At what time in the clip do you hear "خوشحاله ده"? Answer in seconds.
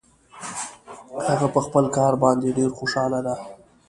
2.77-3.35